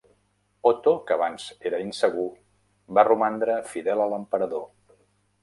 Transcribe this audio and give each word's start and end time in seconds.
Otto, 0.69 0.93
que 1.11 1.13
abans 1.15 1.45
era 1.71 1.81
insegur, 1.83 2.25
va 2.99 3.05
romandre 3.09 3.59
fidel 3.75 4.03
a 4.09 4.11
l'emperador. 4.15 4.67